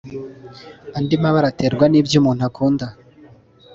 andi 0.97 1.15
mabara 1.23 1.47
aterwa 1.51 1.85
n’ibyo 1.89 2.15
umuntu 2.21 2.41
akunda 2.49 2.85